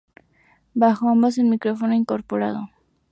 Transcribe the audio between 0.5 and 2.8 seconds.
Bajo ambos el micrófono incorporado.